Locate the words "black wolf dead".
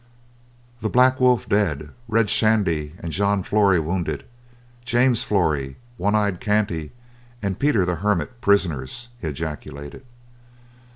0.89-1.91